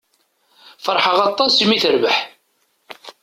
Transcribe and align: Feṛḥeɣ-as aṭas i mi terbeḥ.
Feṛḥeɣ-as 0.83 1.21
aṭas 1.29 1.55
i 1.63 1.65
mi 1.67 1.77
terbeḥ. 1.83 2.17